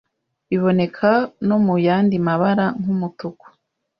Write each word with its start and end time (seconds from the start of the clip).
biboneka 0.49 1.09
no 1.47 1.57
mu 1.65 1.75
yandi 1.87 2.15
mabara 2.25 2.65
nk’umutuku, 2.81 3.45